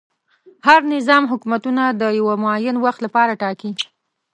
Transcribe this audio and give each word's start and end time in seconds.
هر 0.67 0.81
نظام 0.93 1.23
حکومتونه 1.31 1.83
د 2.01 2.03
یوه 2.19 2.35
معین 2.43 2.75
وخت 2.85 2.99
لپاره 3.05 3.33
ټاکي. 3.41 3.71